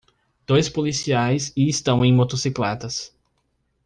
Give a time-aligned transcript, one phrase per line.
[0.47, 3.15] Dois policiais e estão em motocicletas.